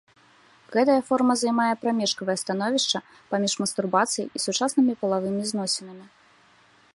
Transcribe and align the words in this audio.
Гэтая 0.75 0.95
форма 1.09 1.33
займае 1.41 1.67
прамежкавае 1.83 2.35
становішча 2.43 2.99
паміж 3.35 3.51
мастурбацыяй 3.65 4.27
і 4.41 4.43
сучаснымі 4.47 4.93
палавымі 5.05 5.43
зносінамі. 5.53 6.05